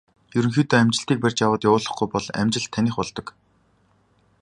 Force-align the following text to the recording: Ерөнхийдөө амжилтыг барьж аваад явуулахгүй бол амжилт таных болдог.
Ерөнхийдөө 0.37 0.77
амжилтыг 0.81 1.17
барьж 1.21 1.39
аваад 1.45 1.65
явуулахгүй 1.69 2.07
бол 2.11 2.25
амжилт 2.41 2.71
таных 2.75 2.93
болдог. 2.99 3.27